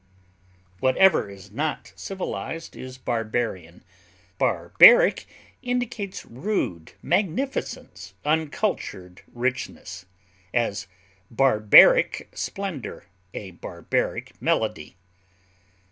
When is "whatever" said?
0.79-1.29